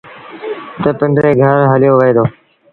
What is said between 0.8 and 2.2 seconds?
تا پنڊري گھر هليو وهي